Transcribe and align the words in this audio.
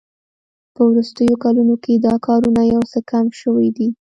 په 0.75 0.81
وروستیو 0.89 1.35
کلونو 1.43 1.75
کې 1.83 1.93
دا 2.05 2.15
کارونه 2.27 2.61
یو 2.73 2.81
څه 2.91 2.99
کم 3.11 3.25
شوي 3.41 3.69
دي 3.77 3.89